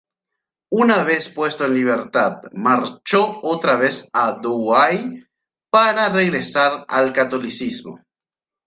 [0.81, 5.27] Una vez puesto en libertad marchó otra vez a Douai
[5.69, 7.99] para regresar al catolicismo.